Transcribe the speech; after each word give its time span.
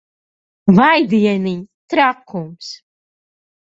Vai 0.79 1.03
dieniņ! 1.13 1.61
Trakums. 1.95 2.77